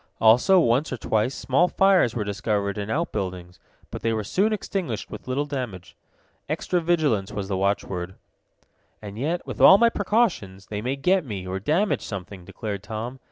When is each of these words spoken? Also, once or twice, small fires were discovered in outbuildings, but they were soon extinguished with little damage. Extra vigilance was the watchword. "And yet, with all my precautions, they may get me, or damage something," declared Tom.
Also, 0.19 0.59
once 0.59 0.91
or 0.91 0.97
twice, 0.97 1.35
small 1.35 1.67
fires 1.67 2.15
were 2.15 2.23
discovered 2.23 2.75
in 2.75 2.89
outbuildings, 2.89 3.59
but 3.91 4.01
they 4.01 4.11
were 4.11 4.23
soon 4.23 4.51
extinguished 4.51 5.11
with 5.11 5.27
little 5.27 5.45
damage. 5.45 5.95
Extra 6.49 6.81
vigilance 6.81 7.31
was 7.31 7.47
the 7.49 7.55
watchword. 7.55 8.15
"And 8.99 9.19
yet, 9.19 9.45
with 9.45 9.61
all 9.61 9.77
my 9.77 9.89
precautions, 9.89 10.65
they 10.65 10.81
may 10.81 10.95
get 10.95 11.23
me, 11.23 11.45
or 11.45 11.59
damage 11.59 12.01
something," 12.01 12.45
declared 12.45 12.81
Tom. 12.81 13.19